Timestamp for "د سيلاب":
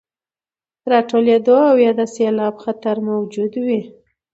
1.99-2.53